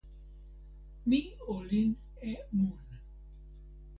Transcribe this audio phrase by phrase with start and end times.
[1.07, 1.19] mi
[1.53, 1.89] olin
[2.31, 2.79] e mun.